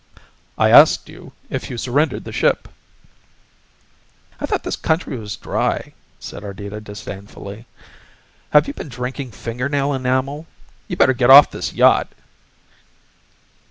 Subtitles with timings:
[0.57, 2.67] "I asked you if you surrendered the ship."
[4.39, 7.67] "I thought the country was dry," said Ardita disdainfully.
[8.49, 10.47] "Have you been drinking finger nail enamel?
[10.87, 12.07] You better get off this yacht!"